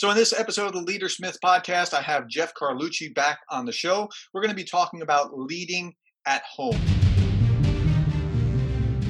[0.00, 3.66] So, in this episode of the Leader Smith podcast, I have Jeff Carlucci back on
[3.66, 4.08] the show.
[4.32, 6.80] We're going to be talking about leading at home.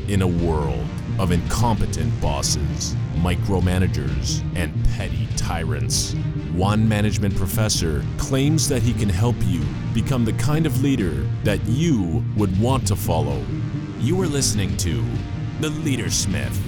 [0.08, 0.84] In a world
[1.20, 6.14] of incompetent bosses, micromanagers, and petty tyrants,
[6.54, 9.64] one management professor claims that he can help you
[9.94, 13.40] become the kind of leader that you would want to follow.
[14.00, 15.04] You are listening to
[15.60, 16.60] The Leader Smith.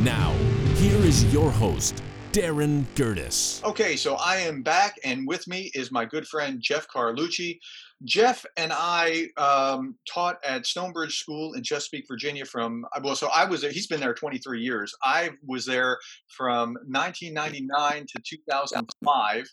[0.00, 0.32] Now,
[0.74, 2.02] here is your host,
[2.34, 3.62] Darin Gerdes.
[3.62, 7.60] Okay, so I am back, and with me is my good friend Jeff Carlucci.
[8.02, 12.44] Jeff and I um, taught at Stonebridge School in Chesapeake, Virginia.
[12.44, 13.70] From well, so I was there.
[13.70, 14.92] He's been there 23 years.
[15.04, 19.48] I was there from 1999 to 2005,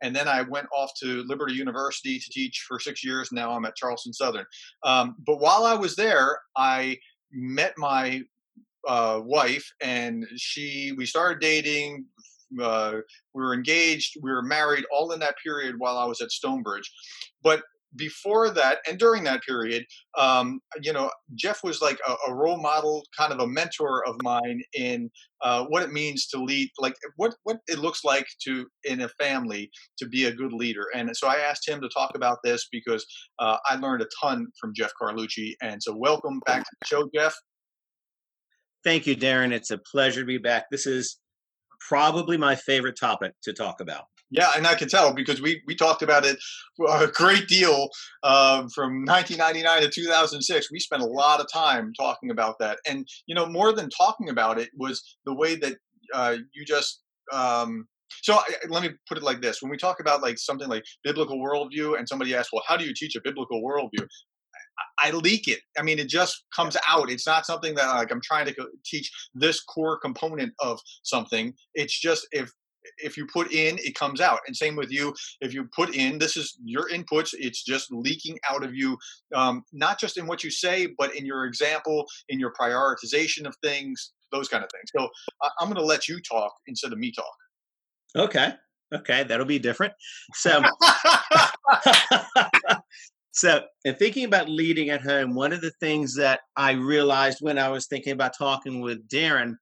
[0.00, 3.30] and then I went off to Liberty University to teach for six years.
[3.32, 4.46] Now I'm at Charleston Southern.
[4.84, 6.96] Um, but while I was there, I
[7.32, 8.22] met my
[8.86, 12.06] uh, wife, and she we started dating.
[12.60, 12.96] Uh,
[13.34, 16.90] we were engaged, we were married, all in that period while I was at Stonebridge.
[17.42, 17.62] But
[17.96, 19.84] before that and during that period,
[20.16, 24.16] um, you know, Jeff was like a, a, role model, kind of a mentor of
[24.22, 25.10] mine in
[25.42, 29.08] uh, what it means to lead, like what what it looks like to in a
[29.20, 30.86] family to be a good leader.
[30.94, 33.04] And so I asked him to talk about this because
[33.38, 35.54] uh, I learned a ton from Jeff Carlucci.
[35.62, 37.34] And so welcome back to the show, Jeff.
[38.84, 39.52] Thank you, Darin.
[39.52, 40.66] It's a pleasure to be back.
[40.70, 41.18] This is
[41.80, 44.04] probably my favorite topic to talk about.
[44.30, 46.38] Yeah, and I can tell because we we talked about it
[46.88, 47.88] a great deal
[48.22, 50.70] um, from 1999 to 2006.
[50.70, 54.28] We spent a lot of time talking about that, and you know, more than talking
[54.28, 55.76] about it was the way that
[56.14, 57.02] uh, you just.
[57.32, 57.86] Um,
[58.22, 60.84] so I, let me put it like this: when we talk about like something like
[61.02, 64.06] biblical worldview, and somebody asks, "Well, how do you teach a biblical worldview?"
[64.98, 65.60] I leak it.
[65.78, 67.10] I mean, it just comes out.
[67.10, 71.54] It's not something that like I'm trying to teach this core component of something.
[71.74, 72.50] It's just if
[72.98, 74.40] if you put in, it comes out.
[74.46, 75.14] And same with you.
[75.40, 77.34] If you put in, this is your inputs.
[77.34, 78.96] It's just leaking out of you,
[79.34, 83.54] um, not just in what you say, but in your example, in your prioritization of
[83.62, 84.90] things, those kind of things.
[84.96, 85.08] So
[85.58, 87.36] I'm going to let you talk instead of me talk.
[88.16, 88.54] Okay.
[88.92, 89.92] Okay, that'll be different.
[90.34, 90.62] So,
[93.32, 97.58] so in thinking about leading at home, one of the things that I realized when
[97.58, 99.54] I was thinking about talking with Darren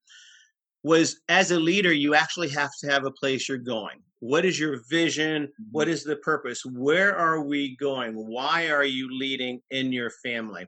[0.82, 4.00] was as a leader, you actually have to have a place you're going.
[4.20, 5.48] What is your vision?
[5.70, 6.08] What mm-hmm.
[6.08, 6.62] the purpose?
[6.64, 8.14] Where are we going?
[8.14, 10.66] Why are you leading in your family?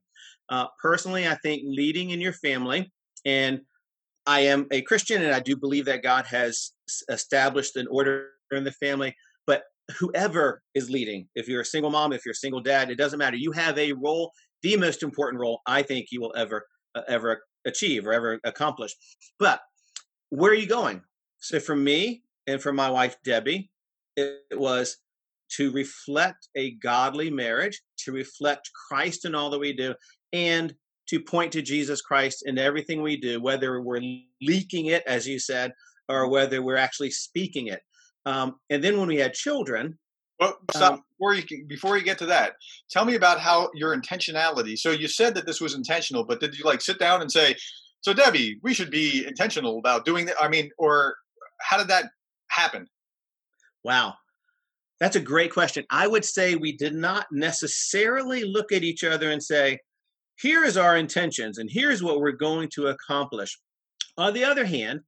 [0.49, 2.93] Uh, personally, I think leading in your family,
[3.25, 3.60] and
[4.27, 6.72] I am a Christian and I do believe that God has
[7.09, 9.16] established an order in the family,
[9.99, 13.19] whoever is leading, if you're a single mom, if you're a single dad, it doesn't
[13.19, 13.37] matter.
[13.37, 17.43] You have a role, the most important role I think you will ever, uh, ever
[17.65, 18.95] achieve or ever accomplish.
[19.39, 19.61] But
[20.31, 21.03] where are you going?
[21.39, 23.71] So for me and for my wife Debbie,
[24.17, 24.97] it was
[25.56, 29.95] to reflect a godly marriage, to reflect Christ in all that we do,
[30.33, 30.75] and
[31.09, 34.03] to point to Jesus Christ in everything we do, whether we're
[34.41, 35.72] leaking it, as you said,
[36.09, 37.81] or whether we're actually speaking it.
[38.27, 39.99] Um, and then when we had children,
[40.39, 42.55] well, stop um, before you before you get to that.
[42.91, 44.79] Tell me about how your intentionality.
[44.79, 47.55] So you said that this was intentional, but did you like sit down and say,
[48.01, 50.37] so Debbie, we should be intentional about doing that.
[50.41, 51.17] I mean, or
[51.61, 52.07] how did that
[52.49, 52.87] happen?
[53.85, 54.15] Wow.
[54.99, 55.85] That's a great question.
[55.91, 59.79] I would say we did not necessarily look at each other and say,
[60.37, 63.59] here is our intentions and here's what we're going to accomplish.
[64.17, 65.01] On the other hand,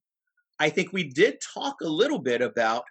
[0.59, 2.85] I think we did talk a little bit about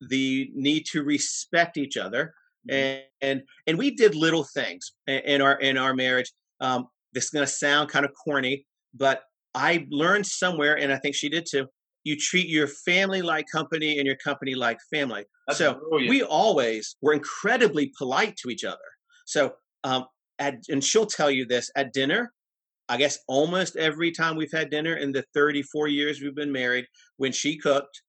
[0.00, 2.34] the need to respect each other
[2.68, 2.76] mm-hmm.
[2.76, 7.30] and and, and we did little things in our in our marriage um, this is
[7.30, 8.64] going to sound kind of corny
[8.94, 9.22] but
[9.54, 11.66] I learned somewhere, and I think she did too.
[12.04, 15.24] You treat your family like company and your company like family.
[15.46, 16.10] That's so brilliant.
[16.10, 18.78] we always were incredibly polite to each other.
[19.26, 19.54] So,
[19.84, 20.06] um,
[20.38, 22.32] at, and she'll tell you this at dinner.
[22.88, 26.86] I guess almost every time we've had dinner in the 34 years we've been married,
[27.18, 28.02] when she cooked,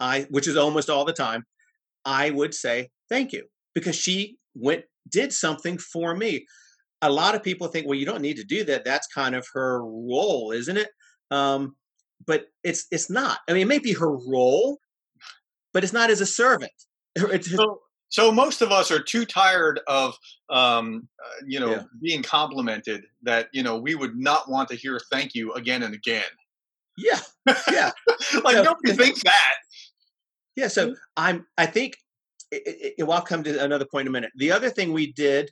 [0.00, 1.44] I, which is almost all the time,
[2.04, 3.44] I would say thank you
[3.74, 6.46] because she went did something for me
[7.02, 8.84] a lot of people think, well, you don't need to do that.
[8.84, 10.88] That's kind of her role, isn't it?
[11.30, 11.76] Um,
[12.26, 13.40] but it's it's not.
[13.48, 14.78] I mean, it may be her role,
[15.72, 16.72] but it's not as a servant.
[17.42, 20.16] so, so most of us are too tired of
[20.48, 21.82] um, uh, you know yeah.
[22.02, 25.94] being complimented that you know we would not want to hear thank you again and
[25.94, 26.24] again.
[26.96, 27.20] Yeah,
[27.70, 27.90] yeah.
[28.42, 29.54] like so, nobody thinks that.
[30.56, 30.68] Yeah.
[30.68, 31.46] So I'm.
[31.56, 31.96] I think.
[32.52, 34.30] It, it, well, I'll come to another point in a minute.
[34.36, 35.50] The other thing we did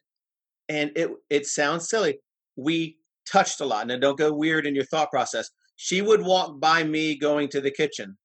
[0.69, 2.19] and it it sounds silly.
[2.57, 2.99] We
[3.31, 3.87] touched a lot.
[3.87, 5.51] Now don't go weird in your thought process.
[5.77, 8.17] She would walk by me going to the kitchen.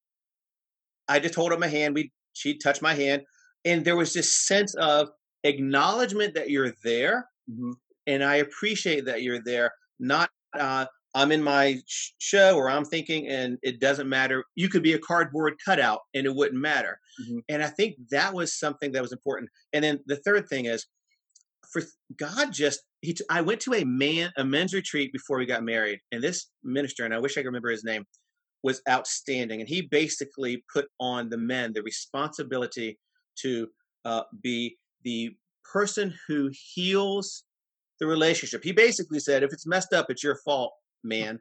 [1.08, 1.96] I just hold up my hand.
[1.96, 3.24] We she touched my hand,
[3.66, 5.10] and there was this sense of
[5.44, 7.74] acknowledgement that you're there, Mhm.
[8.08, 9.72] and I appreciate that you're there.
[10.00, 14.44] Not uh, I'm in my sh- show or I'm thinking, and it doesn't matter.
[14.56, 17.00] You could be a cardboard cutout, and it wouldn't matter.
[17.22, 17.44] Mhm.
[17.50, 19.50] And I think that was something that was important.
[19.74, 20.86] And then the third thing is,
[21.72, 21.84] for
[22.18, 23.14] God, just he.
[23.14, 26.50] T- I went to a man a men's retreat before we got married, and this
[26.64, 28.06] minister, and I wish I could remember his name,
[28.64, 29.62] was outstanding.
[29.62, 33.00] And he basically put on the men the responsibility
[33.42, 33.70] to
[34.06, 35.36] uh, be the
[35.72, 37.44] person who heals
[38.00, 38.64] the relationship.
[38.64, 40.74] He basically said, if it's messed up, it's your fault,
[41.04, 41.40] man.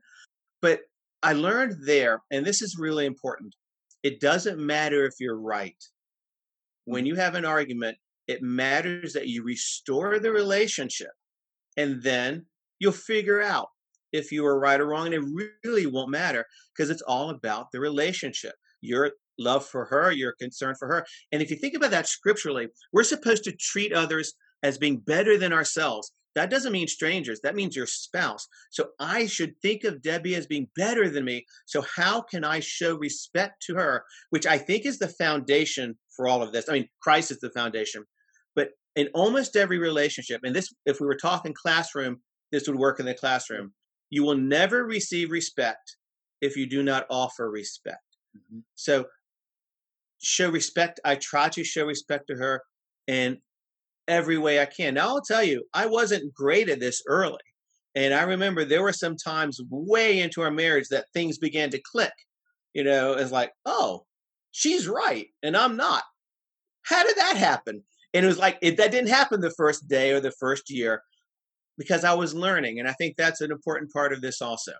[0.60, 0.80] But
[1.22, 3.54] I learned there, and this is really important
[4.02, 5.76] it doesn't matter if you're right.
[6.84, 11.10] When you have an argument, it matters that you restore the relationship,
[11.76, 12.46] and then
[12.78, 13.68] you'll figure out
[14.12, 15.06] if you were right or wrong.
[15.06, 18.54] And it really won't matter because it's all about the relationship.
[18.80, 21.06] Your love for her, your concern for her.
[21.32, 25.38] And if you think about that scripturally, we're supposed to treat others as being better
[25.38, 26.12] than ourselves.
[26.38, 28.46] That doesn't mean strangers, that means your spouse.
[28.70, 31.44] So I should think of Debbie as being better than me.
[31.66, 36.28] So, how can I show respect to her, which I think is the foundation for
[36.28, 36.68] all of this?
[36.68, 38.04] I mean, Christ is the foundation.
[38.54, 42.20] But in almost every relationship, and this, if we were talking classroom,
[42.52, 43.74] this would work in the classroom.
[44.10, 45.96] You will never receive respect
[46.40, 48.04] if you do not offer respect.
[48.36, 48.62] Mhm.
[48.76, 49.06] So,
[50.22, 51.00] show respect.
[51.04, 52.62] I try to show respect to her
[53.08, 53.42] in
[54.08, 54.94] every way I can.
[54.94, 57.38] Now, I'll tell you, I wasn't great at this early.
[57.94, 61.80] And I remember there were some times way into our marriage that things began to
[61.80, 62.12] click.
[62.74, 64.04] You know, it's like, oh,
[64.52, 66.04] she's right and I'm not.
[66.82, 67.82] How did that happen?
[68.14, 71.02] And it was like, it, that didn't happen the first day or the first year
[71.76, 72.78] because I was learning.
[72.78, 74.72] And I think that's an important part of this also.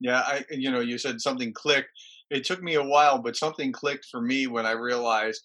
[0.00, 1.88] Yeah, I you know you said something clicked.
[2.30, 5.42] It took me a while, but something clicked for me when I realized,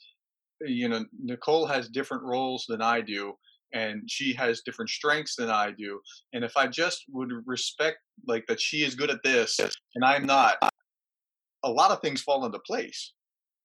[0.65, 3.33] you know, Nicole has different roles than I do,
[3.73, 5.99] and she has different strengths than I do.
[6.33, 7.97] And if I just would respect
[8.27, 9.59] like that she is good at this
[9.95, 10.55] and I'm not,
[11.63, 13.13] a lot of things fall into place.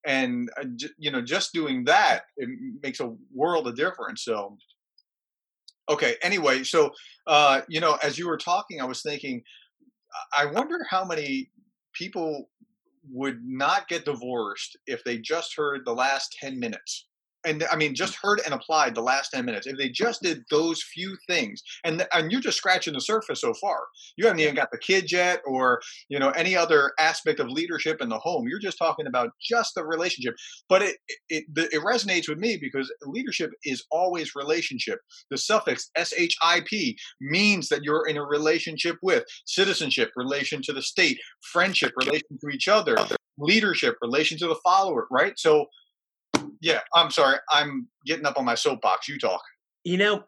[0.06, 0.66] And uh,
[0.98, 2.48] you know, just doing that it
[2.82, 4.22] makes a world of difference.
[4.22, 4.56] So,
[5.88, 6.14] okay.
[6.22, 6.92] Anyway, so
[7.26, 9.42] uh, you know, as you were talking, I was thinking
[10.36, 11.50] I wonder how many
[11.94, 12.48] people
[13.10, 17.06] would not get divorced if they just heard the last 10 minutes.
[17.46, 19.66] And I mean, just heard and applied the last 10 minutes.
[19.66, 23.54] If they just did those few things, and and you're just scratching the surface so
[23.54, 23.78] far.
[24.16, 28.02] You haven't even got the kids yet, or you know any other aspect of leadership
[28.02, 28.46] in the home.
[28.48, 30.34] You're just talking about just the relationship.
[30.68, 34.98] But it it, it, it resonates with me because leadership is always relationship.
[35.30, 36.66] The suffix ship
[37.20, 41.18] means that you're in a relationship with citizenship, relation to the state,
[41.52, 42.96] friendship, relation to each other,
[43.38, 45.38] leadership, relation to the follower, right?
[45.38, 45.66] So,
[46.60, 49.08] yeah, I'm sorry, I'm getting up on my soapbox.
[49.08, 49.42] You talk.
[49.84, 50.24] You know,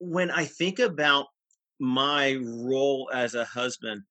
[0.00, 1.26] when I think about
[1.80, 4.02] my role as a husband,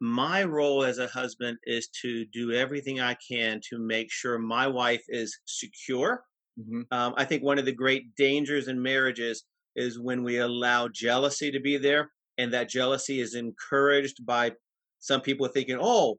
[0.00, 4.66] my role as a husband is to do everything I can to make sure my
[4.66, 6.24] wife is secure.
[6.56, 9.44] hmm Um, I think one of the great dangers in marriages
[9.76, 14.52] is when we allow jealousy to be there, and that jealousy is encouraged by
[15.00, 16.18] some people thinking, "Oh,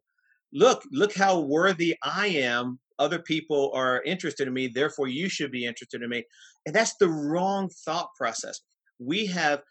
[0.54, 2.80] look, look how worthy I am.
[3.00, 6.24] Other people are interested in me, therefore you should be interested in me."
[6.66, 8.62] And that's the wrong thought process.
[9.00, 9.62] We have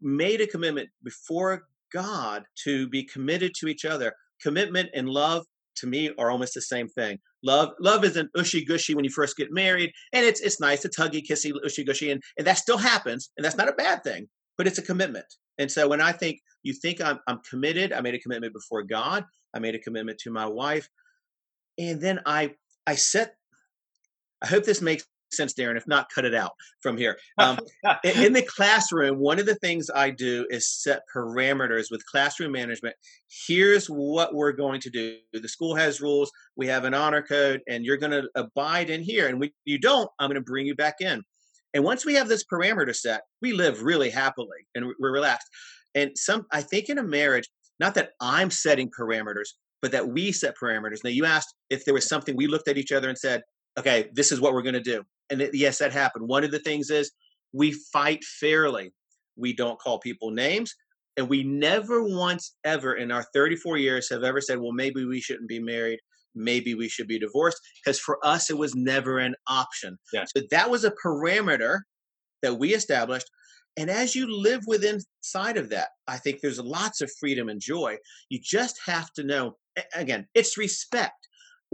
[0.00, 4.14] made a commitment before God to be committed to each other.
[4.42, 7.18] Commitment and love to me are almost the same thing.
[7.42, 10.98] Love love isn't ushy gushy when you first get married, and it's it's nice, it's
[10.98, 14.28] huggy, kissy, ushy gushy, and, and that still happens, and that's not a bad thing,
[14.56, 15.26] but it's a commitment.
[15.58, 18.82] And so when I think you think I'm I'm committed, I made a commitment before
[18.82, 20.88] God, I made a commitment to my wife,
[21.78, 22.54] and then I
[22.86, 23.34] I set
[24.42, 25.76] I hope this makes sense, Darin.
[25.76, 27.18] If not, cut it out from here.
[27.38, 27.58] Um,
[28.04, 32.94] in the classroom, one of the things I do is set parameters with classroom management.
[33.46, 35.16] Here's what we're going to do.
[35.32, 36.30] The school has rules.
[36.56, 39.26] We have an honor code, and you're going to abide in here.
[39.26, 41.22] And when you don't, I'm going to bring you back in.
[41.74, 45.48] And once we have this parameter set, we live really happily and we're relaxed.
[45.96, 47.48] And some, I think, in a marriage,
[47.80, 49.48] not that I'm setting parameters,
[49.84, 51.04] but that we set parameters.
[51.04, 53.42] Now, you asked if there was something we looked at each other and said,
[53.78, 56.26] "Okay, this is what we're going to do." And it, yes, that happened.
[56.26, 57.12] One of the things is
[57.52, 58.94] we fight fairly.
[59.36, 60.74] We don't call people names.
[61.18, 65.20] And we never once ever in our 34 years have ever said, well, maybe we
[65.20, 66.00] shouldn't be married.
[66.34, 67.60] Maybe we should be divorced.
[67.84, 69.98] Because for us, it was never an option.
[70.14, 70.24] Yeah.
[70.34, 71.80] So that was a parameter
[72.40, 73.30] that we established.
[73.76, 77.60] And as you live within side of that, I think there's lots of freedom and
[77.60, 77.96] joy.
[78.28, 79.56] You just have to know,
[79.94, 81.28] again, it's respect.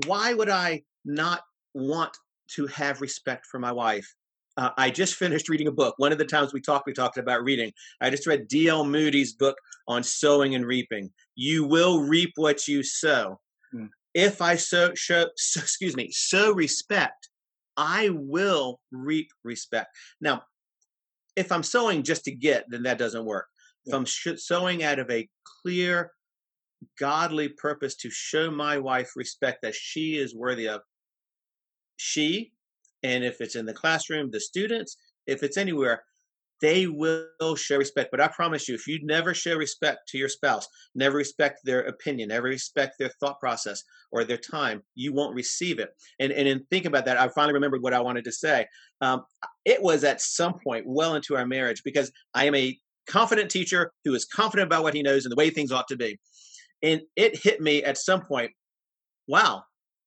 [0.07, 1.43] Why would I not
[1.75, 2.17] want
[2.55, 4.15] to have respect for my wife.
[4.57, 5.95] Uh, I just finished reading a book.
[5.99, 7.73] One of the times we talked, we talked about reading.
[8.01, 8.85] I just read D.L.
[8.85, 11.11] Moody's book on sowing and reaping.
[11.37, 13.41] You will reap what you sow.
[13.75, 13.89] Mm.
[14.13, 17.29] If I sow, show, so, excuse me, sow respect,
[17.77, 19.89] I will reap respect.
[20.21, 20.43] Now,
[21.41, 23.47] if I'm sewing just to get, then that doesn't work.
[23.85, 23.91] Yeah.
[23.91, 25.29] If I'm sh- sowing out of a
[25.63, 26.13] clear,
[26.99, 30.83] godly purpose to show my wife respect that she is worthy of,
[31.97, 32.53] she,
[33.03, 36.05] and if it's in the classroom, the students, if it's anywhere,
[36.61, 38.11] they will show respect.
[38.11, 41.83] But I promise you, if you never show respect to your spouse, never respect their
[41.83, 45.91] opinion, never respect their thought process or their time, you won't receive it.
[46.19, 48.67] And and in think about that, I finally remembered what I wanted to say.
[49.01, 49.25] Um,
[49.65, 53.93] it was at some point well into our marriage because I am a confident teacher
[54.05, 56.19] who is confident about what he knows and the way things ought to be.
[56.83, 58.53] And it hit me at some point,
[59.27, 59.65] wow,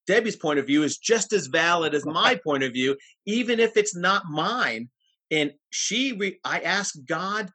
[0.08, 3.78] Debbie's point of view is just as valid as my point of view, even if
[3.78, 4.90] it's not mine.
[5.34, 7.50] And she, re- I asked God,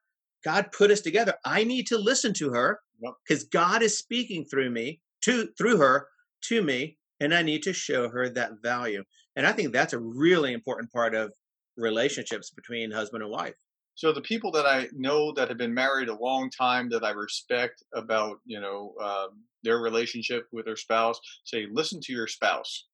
[0.45, 1.35] God put us together.
[1.45, 2.81] I need to listen to her
[3.25, 3.45] because.
[3.45, 6.09] God is speaking through me, to through her
[6.49, 9.05] to me, and I need to show her that value.
[9.37, 11.33] And I think that's a really important part of
[11.77, 13.55] relationships between husband and wife.
[13.95, 17.11] So the people that I know that have been married a long time that I
[17.11, 22.87] respect about you know um, their relationship with their spouse say listen to your spouse.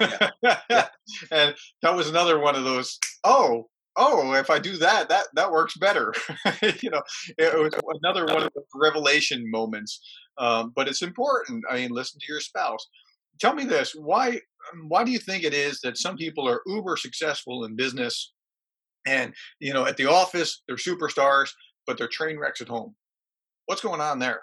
[0.00, 0.30] Yeah.
[0.70, 0.88] yeah.
[1.30, 2.98] and that was another one of those.
[3.24, 6.12] Oh, oh, if I do that, that that works better.
[6.80, 7.02] you know,
[7.38, 7.72] it was
[8.02, 10.00] another one of the revelation moments.
[10.38, 11.64] Um, but it's important.
[11.70, 12.86] I mean, listen to your spouse.
[13.40, 14.40] Tell me this: why
[14.72, 18.32] um, why do you think it is that some people are uber successful in business
[19.06, 21.50] and you know, at the office, they're superstars,
[21.86, 22.94] but they're train wrecks at home.
[23.66, 24.42] What's going on there?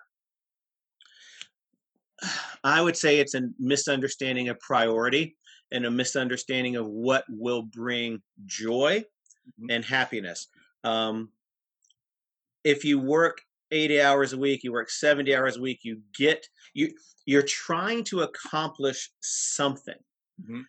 [2.63, 5.38] I would say it's a misunderstanding of priority
[5.72, 9.03] and a misunderstanding of what will bring joy
[9.60, 9.72] mm-hmm.
[9.72, 10.48] and happiness.
[10.84, 11.29] Um,
[12.63, 13.41] if you work
[13.72, 16.91] 80 hours a week, you work 70 hours a week, you get you
[17.25, 19.96] you're trying to accomplish something.
[20.41, 20.62] Mm-hmm.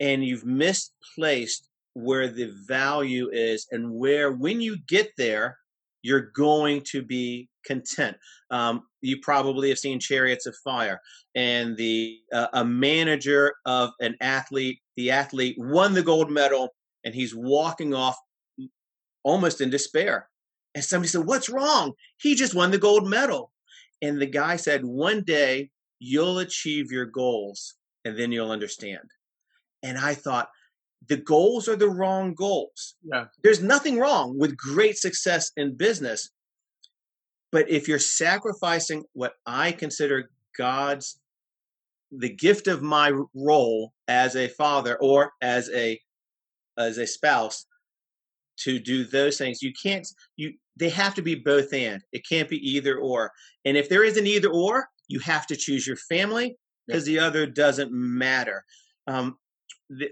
[0.00, 5.58] And you've misplaced where the value is and where when you get there
[6.02, 8.16] you're going to be content
[8.50, 11.00] um, you probably have seen chariots of fire
[11.34, 16.68] and the uh, a manager of an athlete the athlete won the gold medal
[17.04, 18.16] and he's walking off
[19.22, 20.28] almost in despair
[20.74, 23.52] and somebody said what's wrong he just won the gold medal
[24.02, 29.10] and the guy said one day you'll achieve your goals and then you'll understand
[29.82, 30.48] and i thought
[31.08, 32.96] the goals are the wrong goals.
[33.02, 33.26] Yeah.
[33.42, 36.30] There's nothing wrong with great success in business.
[37.52, 41.18] But if you're sacrificing what I consider God's
[42.12, 46.00] the gift of my role as a father or as a
[46.78, 47.66] as a spouse
[48.58, 52.02] to do those things, you can't you they have to be both and.
[52.12, 53.32] It can't be either or.
[53.64, 57.20] And if there is an either or, you have to choose your family because yeah.
[57.20, 58.64] the other doesn't matter.
[59.06, 59.36] Um,
[59.90, 60.10] the,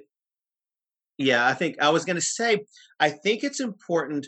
[1.17, 2.65] yeah, I think I was going to say,
[3.01, 4.27] I think it's important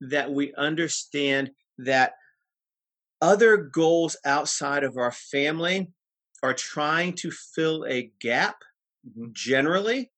[0.00, 2.12] that we understand that
[3.20, 5.90] other goals outside of our family
[6.42, 8.56] are trying to fill a gap
[9.06, 9.26] mm-hmm.
[9.32, 10.10] generally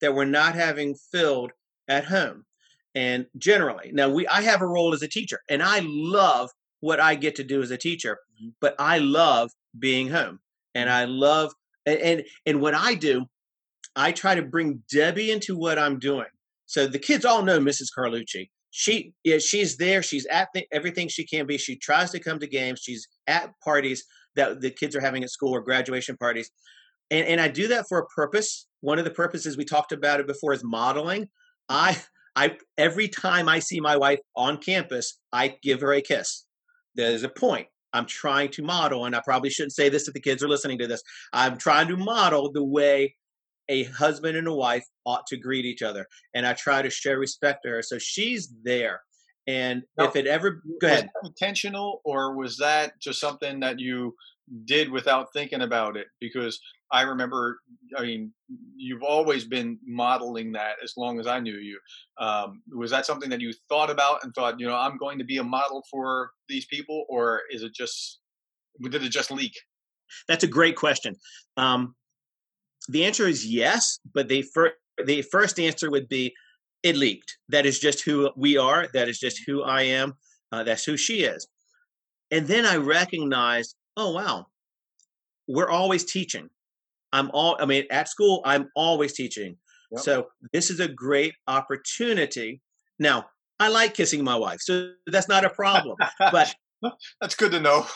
[0.00, 1.52] that we're not having filled
[1.88, 2.44] at home
[2.94, 7.00] and generally now we i have a role as a teacher and i love what
[7.00, 8.50] i get to do as a teacher mm-hmm.
[8.60, 10.38] but i love being home
[10.74, 10.98] and mm-hmm.
[10.98, 11.52] i love
[11.86, 13.26] and, and and what i do
[13.96, 16.26] I try to bring Debbie into what I'm doing.
[16.66, 17.88] So the kids all know Mrs.
[17.96, 18.48] Carlucci.
[18.70, 20.02] She yeah, she's there.
[20.02, 21.58] She's at the, everything she can be.
[21.58, 22.80] She tries to come to games.
[22.80, 24.04] She's at parties
[24.36, 26.50] that the kids are having at school or graduation parties.
[27.10, 28.66] And, and I do that for a purpose.
[28.80, 31.28] One of the purposes we talked about it before is modeling.
[31.68, 31.98] I
[32.36, 36.46] I every time I see my wife on campus, I give her a kiss.
[36.94, 37.66] There's a point.
[37.92, 40.78] I'm trying to model, and I probably shouldn't say this if the kids are listening
[40.78, 41.02] to this.
[41.32, 43.16] I'm trying to model the way
[43.68, 46.06] a husband and a wife ought to greet each other.
[46.34, 47.82] And I try to show respect to her.
[47.82, 49.00] So she's there.
[49.46, 51.08] And now, if it ever go ahead.
[51.24, 54.14] intentional or was that just something that you
[54.64, 56.06] did without thinking about it?
[56.20, 56.60] Because
[56.92, 57.60] I remember,
[57.96, 58.32] I mean,
[58.76, 61.78] you've always been modeling that as long as I knew you.
[62.18, 65.24] Um, was that something that you thought about and thought, you know, I'm going to
[65.24, 68.20] be a model for these people, or is it just,
[68.82, 69.52] did it just leak?
[70.26, 71.14] That's a great question.
[71.56, 71.94] Um,
[72.88, 76.34] the answer is yes, but the first the first answer would be
[76.82, 77.36] it leaked.
[77.48, 78.88] That is just who we are.
[78.92, 80.14] That is just who I am.
[80.52, 81.46] Uh, that's who she is.
[82.30, 84.46] And then I recognized, oh wow,
[85.48, 86.48] we're always teaching.
[87.12, 87.56] I'm all.
[87.60, 89.56] I mean, at school, I'm always teaching.
[89.92, 90.00] Yep.
[90.00, 92.60] So this is a great opportunity.
[92.98, 93.26] Now,
[93.58, 95.96] I like kissing my wife, so that's not a problem.
[96.18, 96.54] but
[97.20, 97.86] that's good to know.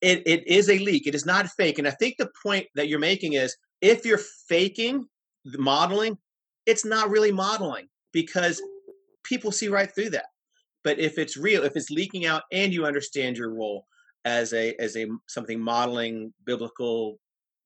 [0.00, 1.06] it, it is a leak.
[1.06, 1.78] It is not fake.
[1.78, 5.06] And I think the point that you're making is if you're faking
[5.44, 6.18] the modeling,
[6.66, 8.60] it's not really modeling because
[9.24, 10.26] people see right through that.
[10.84, 13.86] But if it's real, if it's leaking out and you understand your role
[14.24, 17.18] as a as a something modeling biblical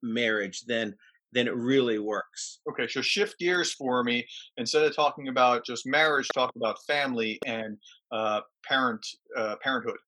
[0.03, 0.95] marriage, then
[1.33, 2.61] then it really works.
[2.71, 4.27] Okay, so shift gears for me.
[4.57, 7.77] Instead of talking about just marriage, talk about family and
[8.13, 9.05] uh, parent
[9.37, 9.99] uh, parenthood.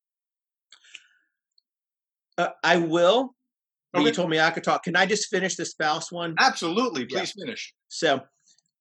[2.36, 3.34] Uh, I will.
[3.94, 4.04] Okay.
[4.04, 4.84] You told me I could talk.
[4.84, 6.34] Can I just finish the spouse one?
[6.38, 7.20] Absolutely, Yeah.
[7.20, 7.74] please finish.
[7.88, 8.20] So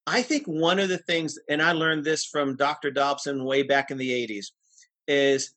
[0.08, 2.92] I think one of the things, and I learned this from Dr.
[2.92, 4.48] Dobson way back in the 80s,
[5.08, 5.52] is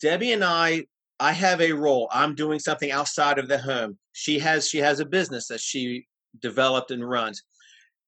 [0.00, 0.86] Debbie and I,
[1.20, 2.08] I have a role.
[2.10, 3.98] I'm doing something outside of the home.
[4.12, 6.06] She has she has a business that she
[6.40, 7.42] developed and runs.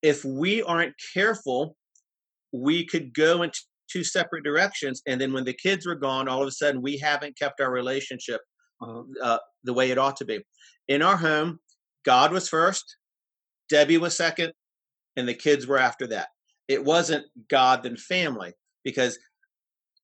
[0.03, 1.77] If we aren't careful,
[2.53, 3.51] we could go in
[3.91, 5.03] two separate directions.
[5.07, 7.71] And then when the kids were gone, all of a sudden we haven't kept our
[7.71, 8.41] relationship
[8.81, 9.03] Uh-huh.
[9.23, 10.41] uh, the way it ought to be.
[10.89, 11.61] In our home,
[12.05, 12.97] God was first,
[13.69, 14.53] Debbie was second,
[15.17, 16.29] and the kids were after that.
[16.69, 18.55] It wasn't God then family
[18.85, 19.19] because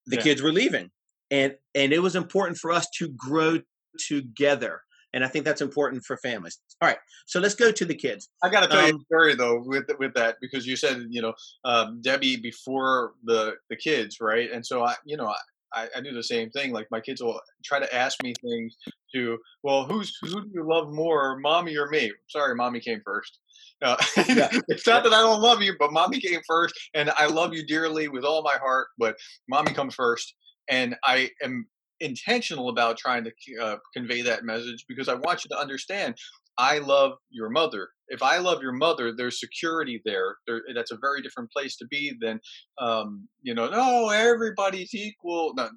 [0.06, 0.22] the Yeah.
[0.22, 0.90] kids were leaving,
[1.30, 3.60] and and it was important for us to grow
[3.98, 4.82] together.
[5.12, 6.60] And I think that's important for families.
[6.80, 8.28] All right, so let's go to the kids.
[8.44, 11.06] I got to tell you Um, a story though with with that because you said
[11.10, 14.50] you know um, Debbie before the the kids, right?
[14.50, 15.36] And so I, you know, I,
[15.74, 16.72] I do the same thing.
[16.72, 18.76] Like my kids will try to ask me things
[19.14, 22.12] to, well, who's who do you love more, mommy or me?
[22.28, 23.38] Sorry, mommy came first.
[23.82, 23.96] Uh,
[24.28, 24.50] Yeah.
[24.68, 27.66] it's not that I don't love you, but mommy came first, and I love you
[27.66, 28.88] dearly with all my heart.
[28.98, 29.16] But
[29.48, 30.34] mommy comes first,
[30.68, 31.66] and I am
[32.00, 36.16] intentional about trying to uh, convey that message because I want you to understand
[36.60, 37.88] I love your mother.
[38.08, 40.36] If I love your mother, there's security there.
[40.46, 42.38] there that's a very different place to be than,
[42.78, 45.54] um, you know, no, everybody's equal.
[45.56, 45.70] No,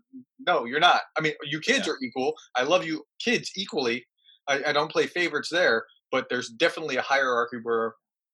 [0.46, 1.02] no, you're not.
[1.17, 1.93] I mean, you kids Yeah.
[1.93, 2.34] are equal.
[2.56, 4.04] I love you kids equally.
[4.48, 7.93] I, I don't play favorites there, but there's definitely a hierarchy where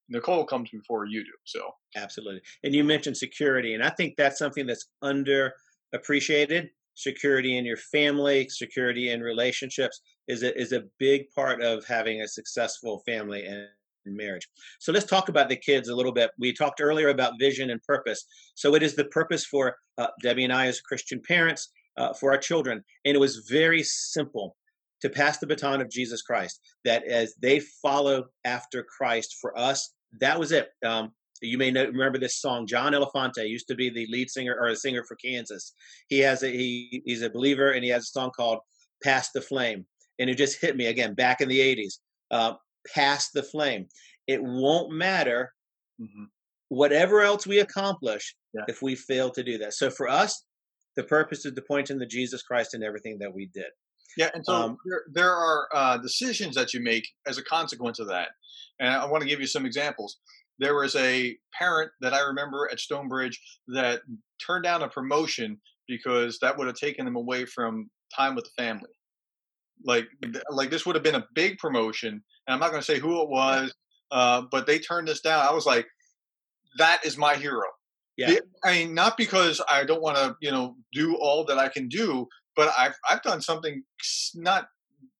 [0.10, 1.32] Nicole comes before you do.
[1.46, 2.42] So, Absolutely.
[2.64, 6.70] And you mentioned security, and I think that's something that's underappreciated.
[7.00, 12.22] Security in your family, security in relationships is a, is a big part of having
[12.22, 13.68] a successful family and
[14.06, 14.50] marriage.
[14.80, 16.32] So let's talk about the kids a little bit.
[16.38, 18.26] We talked earlier about vision and purpose.
[18.56, 22.34] So it is the purpose for uh, Debbie and I as Christian parents uh, for
[22.34, 24.58] our children, and it was very simple
[25.02, 26.60] to pass the baton of Jesus Christ.
[26.84, 30.68] That as they follow after Christ for us, that was it.
[30.86, 32.68] Um, you may know, remember this song.
[32.68, 35.74] John Elefante used to be the lead singer or a singer for Kansas.
[36.08, 38.60] He has a he, he's a believer, and he has a song called
[39.04, 39.86] "Pass the Flame,"
[40.20, 42.00] and it just hit me again back in the '80s.
[42.32, 42.54] Uh,
[42.96, 43.88] Pass the flame.
[44.26, 45.54] It won't matter
[46.02, 46.28] mhm.
[46.70, 48.62] whatever else we accomplish Yeah.
[48.70, 49.74] if we fail to do that.
[49.74, 50.46] So for us,
[50.96, 53.68] the purpose is to point in the Jesus Christ in everything that we did.
[54.18, 58.00] Yeah, and so Um, there, there are uh, decisions that you make as a consequence
[58.00, 58.30] of that.
[58.80, 60.20] And I want to give you some examples.
[60.60, 64.02] There was a parent that I remember at Stonebridge that
[64.46, 68.64] turned down a promotion because that would have taken them away from time with the
[68.64, 68.90] family.
[69.86, 70.08] Like,
[70.50, 73.22] like this would have been a big promotion, and I'm not going to say who
[73.22, 73.74] it was,
[74.12, 75.46] uh, but they turned this down.
[75.46, 75.88] I was like,
[76.78, 77.64] that is my hero.
[78.18, 78.36] Yeah.
[78.66, 81.88] I mean, not because I don't want to, you know, do all that I can
[81.88, 83.82] do, but I've I've done something
[84.36, 84.68] not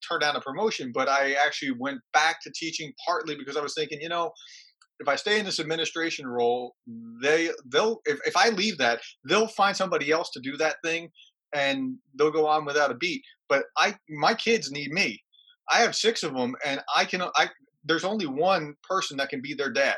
[0.08, 3.74] turned down a promotion, but I actually went back to teaching partly because I was
[3.74, 4.32] thinking, you know,
[5.00, 6.76] if I stay in this administration role,
[7.22, 11.10] they they'll if, if I leave that, they'll find somebody else to do that thing
[11.54, 13.24] and they'll go on without a beat.
[13.48, 15.22] But I my kids need me.
[15.72, 17.50] I have six of them and I can I
[17.84, 19.98] there's only one person that can be their dad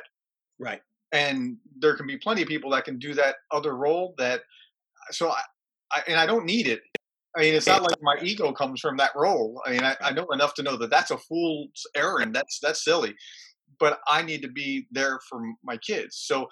[0.59, 0.81] Right.
[1.11, 4.41] and there can be plenty of people that can do that other role that
[5.11, 5.41] so I,
[5.91, 6.81] I and i don't need it
[7.35, 10.11] i mean it's not like my ego comes from that role i mean I, I
[10.11, 13.15] know enough to know that that's a fool's errand that's that's silly
[13.81, 16.47] but i need to be there for my kids so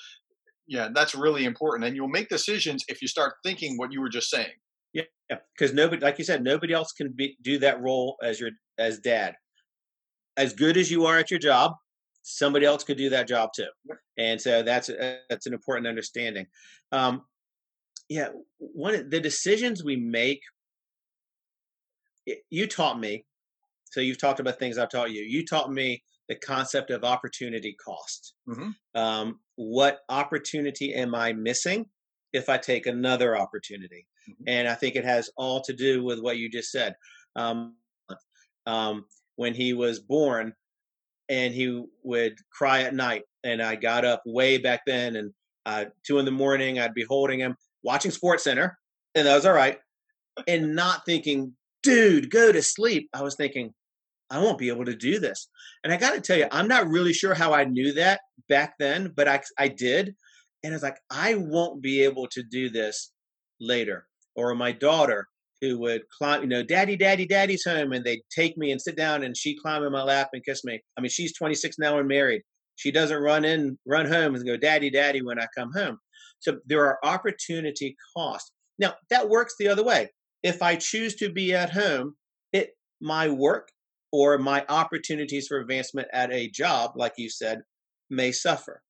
[0.68, 4.10] yeah that's really important and you'll make decisions if you start thinking what you were
[4.10, 4.52] just saying
[4.94, 8.52] Yeah, because nobody, like you said, nobody else can be, do that role as your
[8.78, 9.36] as dad.
[10.38, 11.74] As good as you are at your job,
[12.24, 13.68] somebody else could do that job too,
[14.18, 16.48] and so that's a, that's an important understanding.
[16.92, 17.22] Um,
[18.08, 20.42] yeah, one of the decisions we make.
[22.50, 23.26] You taught me,
[23.86, 25.22] so you've talked about things I've taught you.
[25.22, 28.36] You taught me the concept of opportunity cost.
[28.48, 28.76] Mhm.
[28.96, 31.90] Um, what opportunity am I missing
[32.32, 34.08] if I take another opportunity?
[34.30, 34.44] Mhm.
[34.48, 36.96] And I think it has all to do with what you just said.
[37.36, 37.76] Um,
[38.66, 40.54] um, when he was born
[41.30, 43.24] and he would cry at night.
[43.44, 45.34] And I got up way back then and
[45.66, 48.78] uh, two in the morning, I'd be holding him, watching Sports Center,
[49.16, 49.80] and that was all right.
[50.48, 53.10] And not thinking, dude, go to sleep.
[53.14, 53.74] I was thinking,
[54.30, 55.48] I won't be able to do this.
[55.84, 58.76] And I got to tell you, I'm not really sure how I knew that back
[58.80, 60.16] then, but I, I did.
[60.64, 63.12] And it's like, I won't be able to do this
[63.60, 64.06] later.
[64.36, 65.28] Or my daughter,
[65.62, 67.92] who would climb, you know, daddy, daddy, daddy's home.
[67.92, 70.64] And they'd take me and sit down and she'd climb in my lap and kiss
[70.64, 70.82] me.
[70.98, 72.42] I mean, she's 26 now and married.
[72.76, 75.98] She doesn't run in, run home and go, daddy, daddy, when I come home.
[76.40, 78.52] So there are opportunity costs.
[78.78, 80.10] Now, that works the other way.
[80.44, 82.16] If I choose to be at home,
[82.54, 83.70] it my work
[84.12, 87.62] or my opportunities for advancement at a job, like you said,
[88.10, 88.82] may suffer.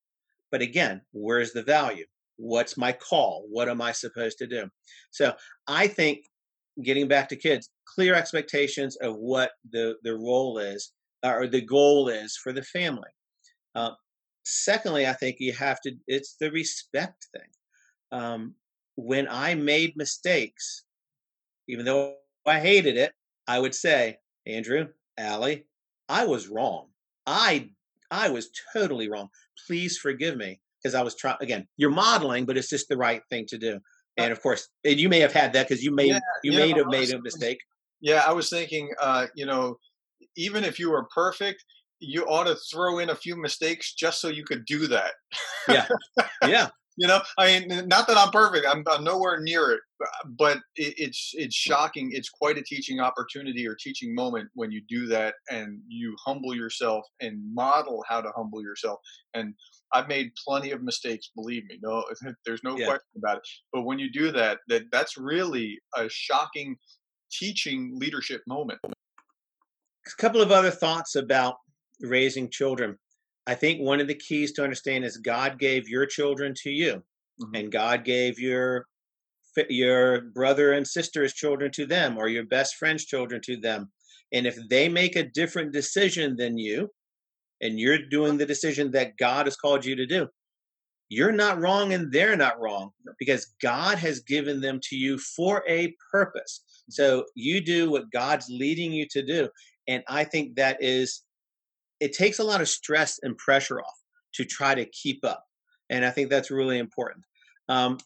[0.51, 2.05] But again, where's the value?
[2.37, 3.45] What's my call?
[3.49, 4.69] What am I supposed to do?
[5.11, 5.33] So
[5.67, 6.25] I think
[6.83, 10.91] getting back to kids, clear expectations of what the, the role is
[11.23, 13.09] or the goal is for the family.
[13.75, 13.91] Uh,
[14.43, 17.49] secondly, I think you have to, it's the respect thing.
[18.11, 18.55] Um,
[18.95, 20.83] when I made mistakes,
[21.67, 23.11] even though I hated it,
[23.47, 24.87] I would say, Andrew,
[25.19, 25.65] Allie,
[26.07, 26.87] I was wrong.
[27.27, 27.69] I
[28.09, 29.29] I was totally wrong.
[29.67, 31.67] Please forgive me because I was trying again.
[31.77, 33.79] You're modeling, but it's just the right thing to do.
[34.17, 36.57] And of course, and you may have had that because you made Yeah, you yeah,
[36.57, 37.59] may have made a mistake.
[38.01, 39.77] Yeah, I was thinking, uh, you know,
[40.35, 41.63] even if you were perfect,
[41.99, 45.11] you ought to throw in a few mistakes just so you could do that.
[45.67, 45.87] Yeah,
[46.47, 48.65] yeah, You know, I mean, not that I'm perfect.
[48.67, 49.79] I'm, I'm nowhere near it,
[50.25, 52.09] but it, it's it's shocking.
[52.13, 56.53] It's quite a teaching opportunity or teaching moment when you do that and you humble
[56.53, 58.99] yourself and model how to humble yourself.
[59.33, 59.55] And
[59.93, 61.79] I've made plenty of mistakes, believe me.
[61.81, 62.03] No,
[62.45, 62.85] there's no Yeah.
[62.85, 63.43] question about it.
[63.71, 66.77] But when you do that, that that's really a shocking
[67.31, 68.79] teaching leadership moment.
[70.07, 71.55] a couple of other thoughts about
[72.01, 72.97] raising children.
[73.49, 77.03] I think one of the keys to understand is God gave your children to you,
[77.41, 77.57] Mhm.
[77.57, 78.85] and God gave your
[79.69, 83.91] your brother and sister's children to them, or your best friend's children to them.
[84.31, 86.93] And if they make a different decision than you,
[87.59, 90.29] and you're doing the decision that God has called you to do,
[91.09, 95.63] you're not wrong and they're not wrong because God has given them to you for
[95.67, 96.61] a purpose.
[96.89, 99.49] So you do what God's leading you to do.
[99.87, 101.23] And I think that is,
[101.99, 103.97] it takes a lot of stress and pressure off
[104.35, 105.43] to try to keep up.
[105.89, 107.23] And I think that's really important.
[107.67, 107.97] Um,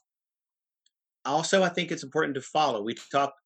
[1.25, 2.81] also, I think it's important to follow.
[2.81, 3.39] We talked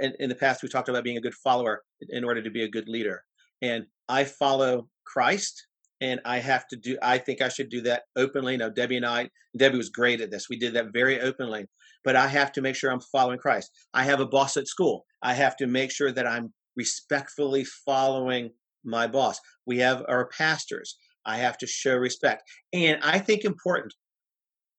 [0.00, 2.64] in, in the past, we talked about being a good follower in order to be
[2.64, 3.22] a good leader.
[3.62, 5.66] And I follow Christ
[6.00, 8.56] and I have to do, I think I should do that openly.
[8.56, 10.48] Now, Debbie and I, Debbie was great at this.
[10.48, 11.66] We did that very openly,
[12.02, 13.70] but I have to make sure I'm following Christ.
[13.94, 15.06] I have a boss at school.
[15.22, 18.50] I have to make sure that I'm respectfully following
[18.84, 19.40] my boss.
[19.66, 20.96] We have our pastors.
[21.26, 22.42] I have to show respect.
[22.72, 23.94] And I think important,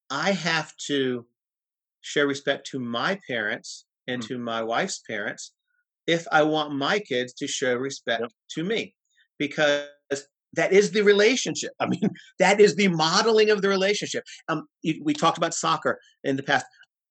[0.10, 1.26] I have to
[2.02, 4.28] show respect to my parents and Mm.
[4.28, 5.54] to my wife's parents
[6.06, 8.32] if I want my kids to show respect Yep.
[8.52, 8.96] to me
[9.40, 9.88] because
[10.54, 11.72] that is the relationship.
[11.80, 14.24] I mean, that is the modeling of the relationship.
[14.48, 14.68] Um,
[15.02, 16.66] we talked about soccer in the past.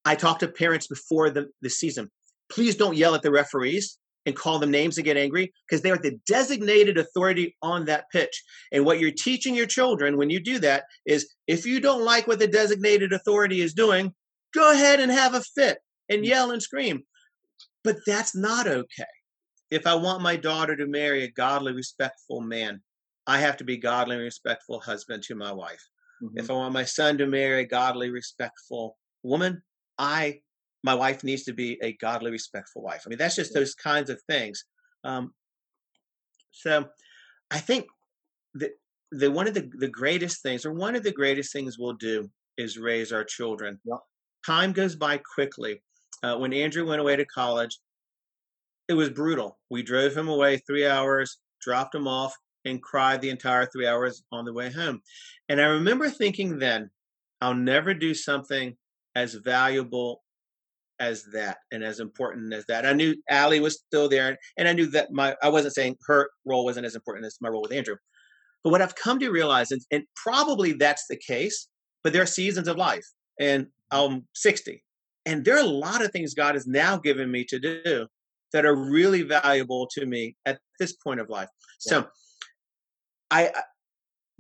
[0.05, 2.11] I talked to parents before the, the season.
[2.49, 5.91] Please don't yell at the referees and call them names and get angry because they
[5.91, 8.43] are the designated authority on that pitch.
[8.73, 12.27] And what you're teaching your children when you do that is if you don't like
[12.27, 14.15] what the designated authority is doing,
[14.55, 17.03] go ahead and have a fit and yell and scream.
[17.83, 19.05] But that's not okay.
[19.71, 22.81] If I want my daughter to marry a godly, respectful man,
[23.27, 25.83] I have to be godly and respectful husband to my wife.
[26.23, 26.39] Mhm.
[26.39, 29.63] If I want my son to marry a godly, respectful woman,
[29.99, 30.43] I
[30.85, 33.03] my wife needs to be a godly, respectful wife.
[33.05, 34.65] I mean, that's just those kinds of things.
[35.03, 35.33] Um,
[36.53, 36.87] so,
[37.51, 37.87] I think
[38.55, 38.73] that
[39.11, 42.31] the one of the, the greatest things, or one of the greatest things we'll do,
[42.59, 43.81] is raise our children.
[44.47, 45.83] Time goes by quickly.
[46.23, 47.79] Uh, when Andrew went away to college,
[48.89, 49.59] it was brutal.
[49.71, 52.35] We drove him away three hours, dropped him off,
[52.67, 55.01] and cried the entire three hours on the way home.
[55.49, 56.91] And I remember thinking then,
[57.41, 58.77] I'll never do something
[59.15, 60.24] as valuable
[61.01, 62.87] as that and as important as that.
[62.87, 66.31] I knew Allie was still there, and I knew that my I wasn't saying her
[66.45, 67.97] role wasn't as important as my role with Andrew.
[68.63, 71.69] But what I've come to realize, and, and probably that's the case,
[72.03, 73.05] but there are seasons of life,
[73.39, 74.83] and I'm 60,
[75.27, 78.07] and there are a lot of things God has now given me to do
[78.53, 81.49] that are really valuable to me at this point of life.
[81.79, 82.07] So,
[83.31, 83.63] I I-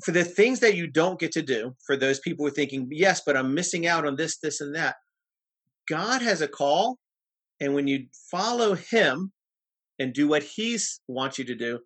[0.04, 2.88] for the things that you don't get to do, for those people who are thinking,
[2.90, 4.96] yes, but I'm missing out on this, this, and that.
[5.88, 6.98] God has a call,
[7.60, 9.32] and when you follow Him
[9.98, 11.80] and do what He wants you to do,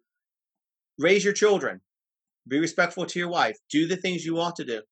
[0.98, 1.80] raise your children,
[2.46, 4.82] be respectful to your wife, do the things you ought to do.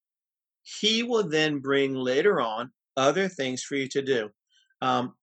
[0.62, 4.30] He will then bring later on other things for you to do.
[4.82, 5.14] Um,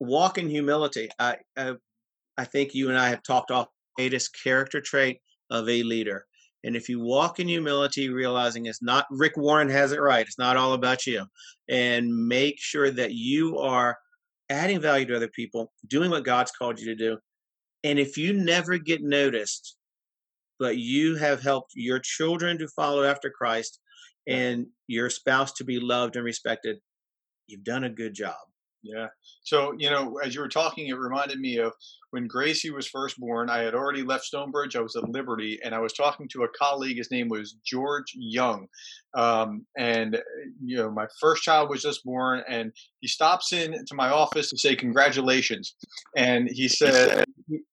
[0.00, 1.10] walk in humility.
[1.18, 1.74] I, I,
[2.36, 6.26] I think you and I have talked off greatest character trait of a leader.
[6.64, 10.38] And if you walk in humility, realizing it's not Rick Warren has it right, it's
[10.38, 11.26] not all about you,
[11.68, 13.98] and make sure that you are
[14.48, 17.18] adding value to other people, doing what God's called you to do.
[17.84, 19.76] And if you never get noticed,
[20.58, 23.78] but you have helped your children to follow after Christ
[24.26, 26.78] and your spouse to be loved and respected,
[27.46, 28.36] you've done a good job.
[28.84, 29.06] Yeah.
[29.44, 31.72] So, you know, as you were talking, it reminded me of
[32.10, 33.48] when Gracie was first born.
[33.48, 34.76] I had already left Stonebridge.
[34.76, 36.98] I was at Liberty, and I was talking to a colleague.
[36.98, 38.66] His name was George Young.
[39.14, 40.20] Um, and,
[40.62, 44.50] you know, my first child was just born, and he stops in to my office
[44.50, 45.74] to say, Congratulations.
[46.14, 47.24] And he said,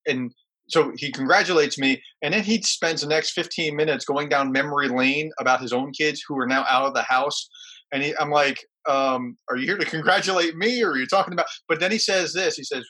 [0.08, 0.32] and
[0.69, 4.88] so he congratulates me and then he spends the next 15 minutes going down memory
[4.88, 7.50] lane about his own kids who are now out of the house
[7.92, 11.34] and he, i'm like um, are you here to congratulate me or are you talking
[11.34, 12.84] about but then he says this he says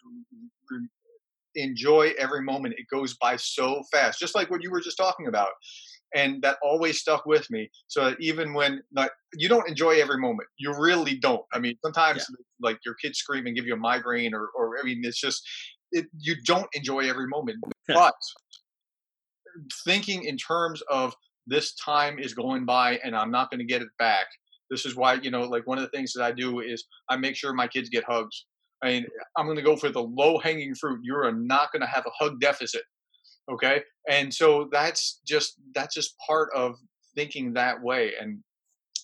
[1.56, 2.76] enjoy every moment.
[2.78, 5.50] It goes by so fast just like what you were just talking about
[6.14, 7.70] and that always stuck with me.
[7.88, 11.44] So that even when like you don't enjoy every moment you really don't.
[11.54, 12.36] I mean sometimes yeah.
[12.62, 15.42] like your kids scream and give you a migraine or, or i mean it's just
[15.92, 18.14] it, you don't enjoy every moment but
[19.86, 21.14] thinking in terms of
[21.48, 24.28] this time is going by and i'm not going to get it back
[24.72, 27.18] this is why, you know, like one of the things that I do is I
[27.18, 28.46] make sure my kids get hugs.
[28.82, 29.06] I mean,
[29.38, 31.02] I'm going to go for the low hanging fruit.
[31.04, 32.82] You're not going to have a hug deficit.
[33.52, 33.84] Okay.
[34.10, 36.76] And so that's just, that's just part of
[37.14, 38.14] thinking that way.
[38.20, 38.40] And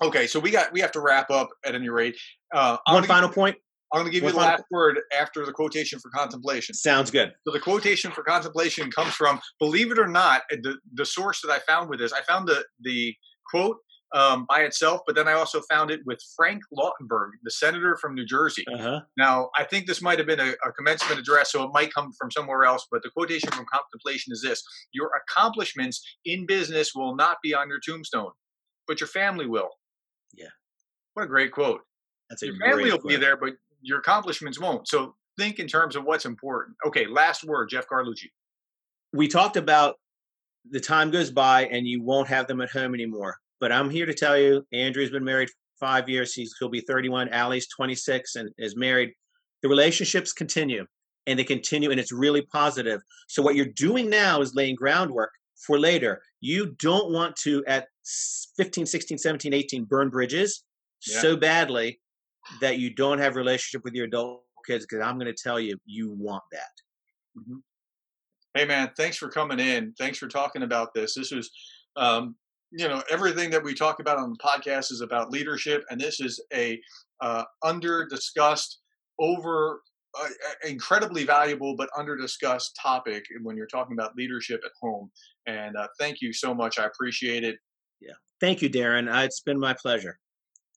[0.02, 2.18] okay, so we got, we have to wrap up at any rate.
[2.56, 3.58] Uh, One final point.
[3.94, 6.76] I'm going to give One you the last word after the quotation for contemplation.
[6.76, 7.34] Sounds good.
[7.46, 11.52] So the quotation for contemplation comes from, believe it or not, the the source that
[11.52, 13.16] I found with this, I found the the
[13.50, 13.78] quote
[14.14, 18.16] um, by itself, but then I also found it with Frank Lautenberg, the senator from
[18.16, 18.64] New Jersey.
[18.74, 19.02] Uh-huh.
[19.18, 22.12] Now, I think this might have been a, a, commencement address, so it might come
[22.20, 27.16] from somewhere else, but the quotation from contemplation is this Your accomplishments in business will
[27.16, 28.32] not be on your tombstone,
[28.88, 29.70] but your family will.
[30.34, 30.48] Yeah.
[31.14, 31.82] What a great quote.
[32.30, 33.10] That's a your family will quote.
[33.10, 34.88] be there, but your accomplishments won't.
[34.88, 36.78] So think in terms of what's important.
[36.86, 38.32] Okay, last word, Jeff Carlucci.
[39.14, 39.96] We talked about
[40.70, 44.06] the time goes by and you won't have them at home anymore but I'm here
[44.06, 46.34] to tell you, Andrew's been married five years.
[46.34, 47.30] He's he'll be 31.
[47.30, 49.14] Allie's 26 and is married.
[49.62, 50.86] The relationships continue
[51.26, 53.02] and they continue and it's really positive.
[53.28, 55.32] So what you're doing now is laying groundwork
[55.66, 56.22] for later.
[56.40, 57.88] You don't want to at
[58.58, 60.64] 15, 16, 17, 18 burn bridges
[61.06, 61.20] yeah.
[61.20, 62.00] so badly
[62.62, 65.78] that you don't have relationship with your adult kids because I'm going to tell you
[65.86, 67.40] you want that.
[67.40, 67.58] Mm-hmm.
[68.54, 69.94] Hey man, thanks for coming in.
[70.00, 71.14] Thanks for talking about this.
[71.14, 71.52] This was
[71.96, 72.36] um,
[72.78, 76.20] you know everything that we talk about on the podcast is about leadership and this
[76.20, 76.80] is a
[77.22, 78.80] uh, under discussed
[79.20, 79.82] over
[80.22, 80.28] uh,
[80.64, 85.10] incredibly valuable but under discussed topic when you're talking about leadership at home
[85.48, 86.78] and uh, thank you so much.
[86.78, 87.58] I appreciate it.
[88.02, 88.14] Yeah.
[88.40, 89.08] Thank you Darin.
[89.08, 90.20] Uh, it's been my pleasure.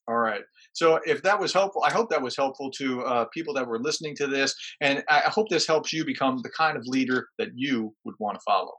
[0.09, 0.43] All right.
[0.73, 3.79] So if that was helpful i hope that was helpful to uh, people that were
[3.79, 7.49] listening to this and i hope this helps you become the kind of leader that
[7.55, 8.73] you would want to follow